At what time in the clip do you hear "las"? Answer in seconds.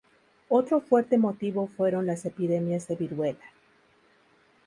2.07-2.25